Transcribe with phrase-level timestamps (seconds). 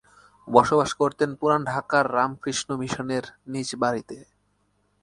[0.47, 4.17] বসবাস করতেন পুরান ঢাকার রামকৃষ্ণ মিশনের নিজ বাড়িতে।